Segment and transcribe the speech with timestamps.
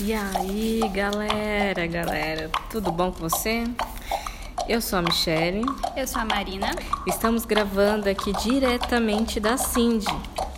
[0.00, 3.64] E aí, galera, galera, tudo bom com você?
[4.68, 5.64] Eu sou a Michelle.
[5.96, 6.70] Eu sou a Marina.
[7.04, 10.06] Estamos gravando aqui diretamente da Cindy.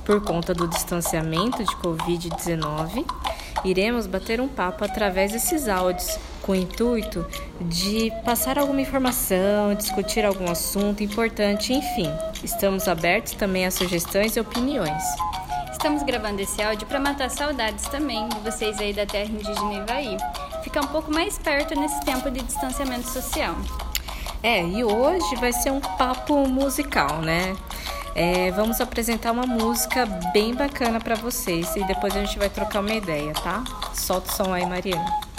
[0.05, 3.07] Por conta do distanciamento de Covid-19,
[3.65, 7.27] iremos bater um papo através desses áudios, com o intuito
[7.63, 12.11] de passar alguma informação, discutir algum assunto importante, enfim.
[12.45, 15.03] Estamos abertos também a sugestões e opiniões.
[15.81, 20.19] Estamos gravando esse áudio para matar saudades também de vocês aí da terra indígena Ivaí.
[20.63, 23.57] Ficar um pouco mais perto nesse tempo de distanciamento social.
[24.43, 27.57] É, e hoje vai ser um papo musical, né?
[28.15, 32.81] É, vamos apresentar uma música bem bacana para vocês e depois a gente vai trocar
[32.81, 33.65] uma ideia, tá?
[33.95, 35.30] Solta o som aí, Mariana.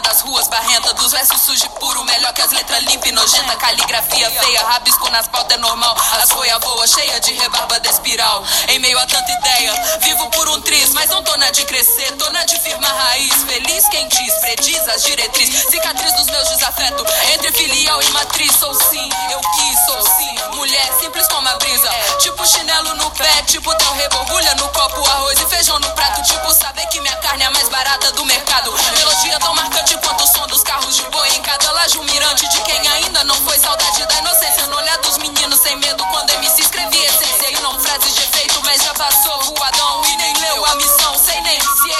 [0.00, 4.30] Das ruas barrenta, dos versos sujo puro, melhor que as letras limpa e nojenta, caligrafia
[4.30, 8.78] feia, rabisco nas pautas é normal, as folhas voa cheia de rebarba de espiral, em
[8.78, 12.28] meio a tanta ideia, vivo por um triz, mas não tô na de crescer, tô
[12.30, 17.52] na de firmar raiz, feliz quem diz, prediz as diretrizes, cicatriz dos meus desafetos, entre
[17.52, 22.46] filial e matriz, sou sim, eu quis, sou sim, mulher simples como a brisa, tipo
[22.46, 26.86] chinelo no pé, tipo tão reborbulha no copo, arroz e feijão no prato, tipo saber
[26.88, 28.72] que minha carne é a mais barata do mercado.
[28.72, 29.73] Melodia tão marcante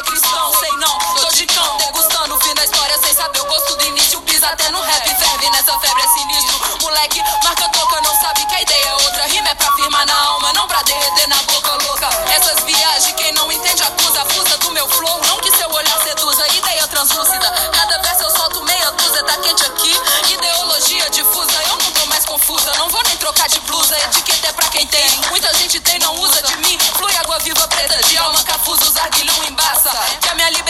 [0.04, 3.84] cristão, sei não, tô de cão degustando fim da história sem saber o gosto do
[3.86, 8.44] início, pisa até no rap ferve nessa febre é sinistro, moleque marca toca não sabe
[8.46, 11.36] que a ideia é outra, rima é pra firmar na alma, não pra derreter na
[11.42, 15.70] boca louca, essas viagens quem não entende acusa, acusa do meu flow, não que seu
[15.70, 19.92] olhar seduza, ideia translúcida, cada vez eu solto meia dúzia, tá quente aqui,
[20.32, 24.52] ideologia difusa, eu não tô mais confusa, não vou nem trocar de blusa, etiqueta é
[24.52, 26.33] pra quem tem, muita gente tem, não usa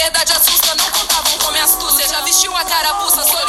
[0.04, 3.43] liberdade assusta, não contavam com minha astúcia, já vestiu a carapuça, sou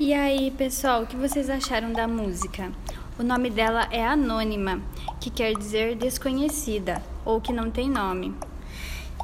[0.00, 2.70] E aí, pessoal, o que vocês acharam da música?
[3.18, 4.80] O nome dela é Anônima,
[5.20, 8.32] que quer dizer desconhecida ou que não tem nome.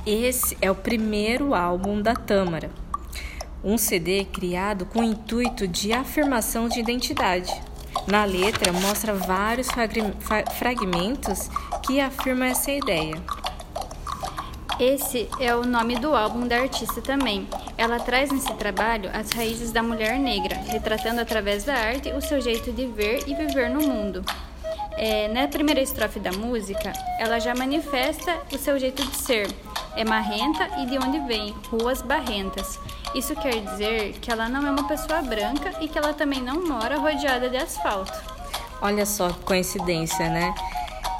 [0.04, 2.72] Esse é o primeiro álbum da Tâmara,
[3.62, 7.52] um CD criado com o intuito de afirmação de identidade.
[8.08, 9.68] Na letra, mostra vários
[10.58, 11.48] fragmentos
[11.86, 13.14] que afirmam essa ideia.
[14.80, 17.46] Esse é o nome do álbum da artista também.
[17.76, 22.40] Ela traz nesse trabalho as raízes da mulher negra, retratando através da arte o seu
[22.40, 24.24] jeito de ver e viver no mundo.
[24.96, 29.48] É, na primeira estrofe da música, ela já manifesta o seu jeito de ser.
[29.96, 32.78] É marrenta e de onde vem, ruas barrentas.
[33.14, 36.66] Isso quer dizer que ela não é uma pessoa branca e que ela também não
[36.66, 38.12] mora rodeada de asfalto.
[38.80, 40.54] Olha só que coincidência, né?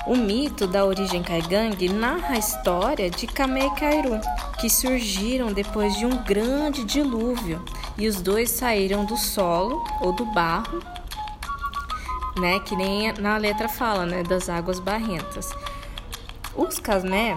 [0.06, 4.20] O mito da origem caigangue narra a história de Kame e Kairu,
[4.60, 7.64] que surgiram depois de um grande dilúvio
[7.96, 10.80] e os dois saíram do solo ou do barro,
[12.38, 15.48] né, que nem na letra fala, né, das águas barrentas.
[16.54, 17.34] Os Kasmé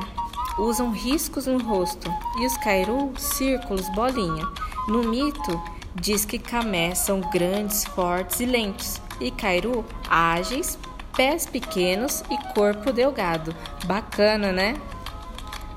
[0.60, 4.46] usam riscos no rosto e os Kairu círculos bolinha.
[4.90, 5.62] No mito
[5.96, 10.78] diz que Kamé são grandes, fortes e lentos e Kairu ágeis,
[11.18, 13.54] pés pequenos e corpo delgado.
[13.86, 14.80] Bacana, né?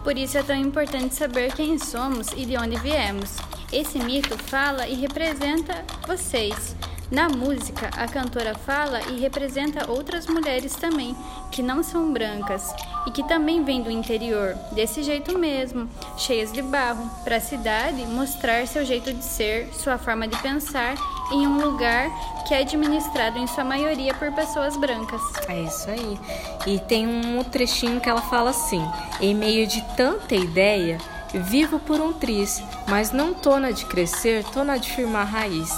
[0.04, 3.36] Por isso é tão importante saber quem somos e de onde viemos.
[3.72, 6.76] Esse mito fala e representa vocês.
[7.10, 11.16] Na música, a cantora fala e representa outras mulheres também,
[11.50, 12.72] que não são brancas
[13.06, 18.06] e que também vêm do interior, desse jeito mesmo, cheias de barro, para a cidade
[18.06, 20.94] mostrar seu jeito de ser, sua forma de pensar
[21.30, 22.10] em um lugar
[22.46, 25.20] que é administrado em sua maioria por pessoas brancas.
[25.48, 26.18] É isso aí.
[26.66, 28.82] E tem um trechinho que ela fala assim:
[29.20, 30.98] em meio de tanta ideia,
[31.32, 35.70] vivo por um triz, mas não tô na de crescer, tô na de firmar raiz.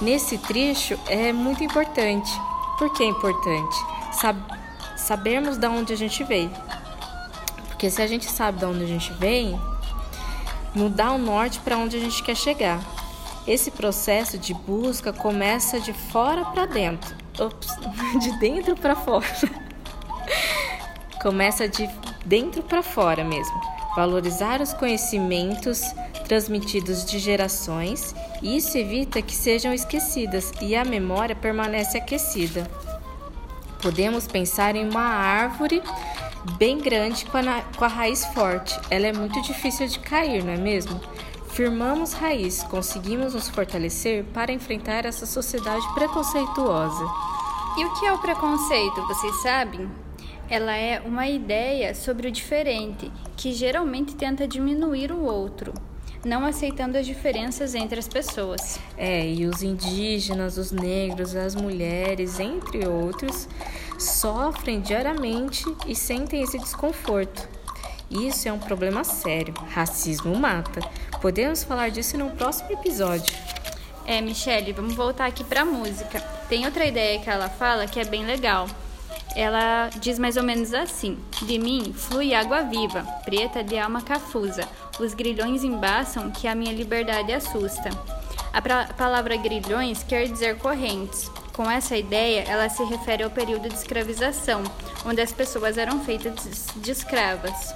[0.00, 2.30] Nesse trecho é muito importante.
[2.78, 3.76] Por que é importante?
[4.12, 4.38] Sab
[4.96, 6.50] sabermos de onde a gente veio.
[7.68, 9.58] Porque se a gente sabe de onde a gente vem,
[10.74, 12.80] mudar o norte para onde a gente quer chegar.
[13.46, 17.14] Esse processo de busca começa de fora para dentro.
[17.38, 17.68] Ops,
[18.20, 19.26] de dentro para fora.
[21.22, 21.88] começa de
[22.24, 23.60] dentro para fora mesmo.
[23.96, 25.82] Valorizar os conhecimentos
[26.28, 32.70] transmitidos de gerações isso evita que sejam esquecidas e a memória permanece aquecida.
[33.82, 35.82] Podemos pensar em uma árvore
[36.56, 38.78] bem grande com a, com a raiz forte.
[38.90, 41.00] Ela é muito difícil de cair, não é mesmo?
[41.52, 47.04] Firmamos raiz, conseguimos nos fortalecer para enfrentar essa sociedade preconceituosa.
[47.76, 49.90] E o que é o preconceito, vocês sabem?
[50.48, 55.72] Ela é uma ideia sobre o diferente que geralmente tenta diminuir o outro
[56.24, 58.78] não aceitando as diferenças entre as pessoas.
[58.96, 63.48] É, e os indígenas, os negros, as mulheres, entre outros,
[63.98, 67.48] sofrem diariamente e sentem esse desconforto.
[68.10, 69.54] Isso é um problema sério.
[69.70, 70.80] Racismo mata.
[71.20, 73.36] Podemos falar disso no próximo episódio.
[74.06, 76.18] É, Michelle, vamos voltar aqui para música.
[76.48, 78.66] Tem outra ideia que ela fala que é bem legal.
[79.36, 84.66] Ela diz mais ou menos assim: De mim flui água viva, preta de alma cafusa.
[84.98, 87.90] Os grilhões embaçam que a minha liberdade assusta.
[88.52, 88.62] A
[88.94, 91.30] palavra grilhões quer dizer correntes.
[91.52, 94.62] Com essa ideia, ela se refere ao período de escravização,
[95.04, 97.74] onde as pessoas eram feitas de escravas.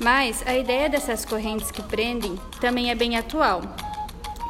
[0.00, 3.60] Mas a ideia dessas correntes que prendem também é bem atual,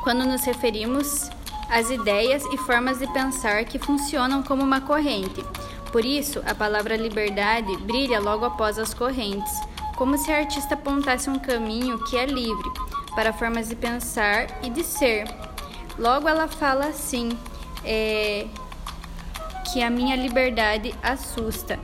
[0.03, 1.29] quando nos referimos
[1.69, 5.45] às ideias e formas de pensar que funcionam como uma corrente
[5.93, 9.53] por isso, a palavra liberdade brilha logo após as correntes,
[9.97, 12.71] como se a artista apontasse um caminho que é livre
[13.15, 15.25] para formas de pensar e de ser.
[15.99, 17.31] Logo, ela fala assim:
[17.85, 18.47] é,
[19.73, 21.79] que a minha liberdade assusta.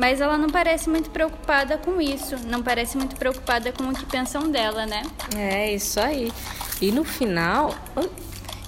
[0.00, 4.06] Mas ela não parece muito preocupada com isso, não parece muito preocupada com o que
[4.06, 5.02] pensam dela, né?
[5.36, 6.32] É, isso aí.
[6.80, 7.74] E no final,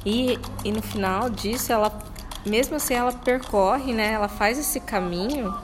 [0.04, 1.90] e, e no final disso, ela
[2.44, 4.12] mesmo assim, ela percorre, né?
[4.12, 5.58] Ela faz esse caminho,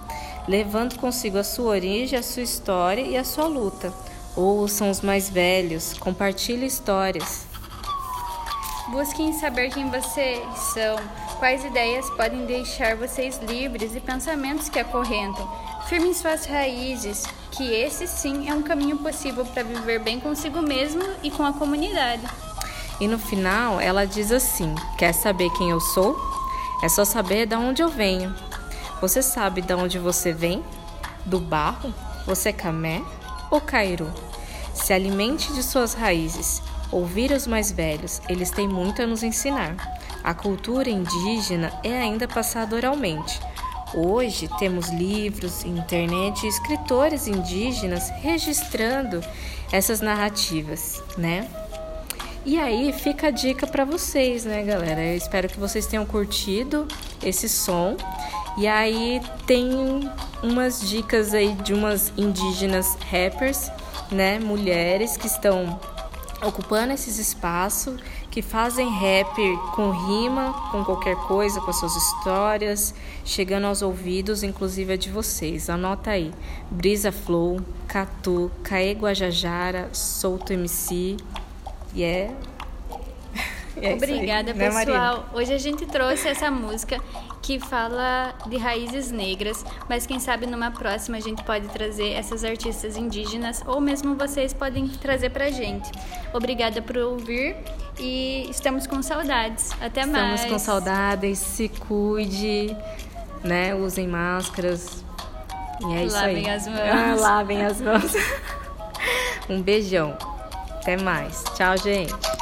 [0.49, 3.93] levando consigo a sua origem, a sua história e a sua luta.
[4.35, 7.47] Ouçam os mais velhos, compartilhe histórias.
[8.89, 10.41] Busquem saber quem vocês
[10.73, 10.97] são,
[11.39, 15.49] quais ideias podem deixar vocês livres e pensamentos que acorrentam.
[15.89, 21.03] Firmem suas raízes, que esse sim é um caminho possível para viver bem consigo mesmo
[21.23, 22.23] e com a comunidade.
[23.01, 26.19] E no final, ela diz assim: Quer saber quem eu sou?
[26.83, 28.35] É só saber de onde eu venho.
[29.01, 30.65] Você sabe de onde você vem?
[31.25, 31.95] Do barro?
[32.27, 33.03] Você é camé
[33.51, 34.13] ou cairu?
[34.75, 36.61] Se alimente de suas raízes.
[36.91, 39.98] Ouvir os mais velhos, eles têm muito a nos ensinar.
[40.23, 43.41] A cultura indígena é ainda passada oralmente.
[43.95, 49.23] Hoje temos livros, internet e escritores indígenas registrando
[49.73, 51.49] essas narrativas, né?
[52.45, 55.03] E aí fica a dica para vocês, né, galera?
[55.03, 56.87] Eu espero que vocês tenham curtido
[57.23, 57.97] esse som.
[58.57, 59.71] E aí tem
[60.43, 63.71] umas dicas aí de umas indígenas rappers,
[64.11, 65.79] né, mulheres que estão
[66.43, 68.01] ocupando esses espaços,
[68.39, 69.35] que fazem rap
[69.75, 75.11] com rima, com qualquer coisa, com as suas histórias, chegando aos ouvidos, inclusive a de
[75.11, 75.69] vocês.
[75.69, 76.33] Anota aí:
[76.71, 81.17] Brisa Flow, Catu, Caê Guajajara, Solto MC,
[81.93, 82.33] e é.
[83.83, 85.17] é Obrigada, aí, né, pessoal.
[85.17, 87.01] Né, Hoje a gente trouxe essa música
[87.43, 92.45] que fala de raízes negras, mas quem sabe numa próxima a gente pode trazer essas
[92.45, 95.91] artistas indígenas ou mesmo vocês podem trazer pra gente.
[96.33, 97.57] Obrigada por ouvir
[97.99, 99.73] e estamos com saudades.
[99.81, 100.41] Até estamos mais.
[100.41, 102.77] Estamos com saudades, se cuide,
[103.43, 103.75] né?
[103.75, 105.05] Usem máscaras.
[105.81, 106.57] E é isso lavem aí.
[106.57, 106.79] As mãos.
[106.81, 108.13] Ah, lavem as mãos.
[109.49, 110.17] um beijão.
[110.81, 111.43] Até mais.
[111.55, 112.38] Tchau, gente.